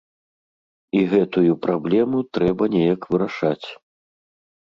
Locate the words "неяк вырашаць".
2.77-3.67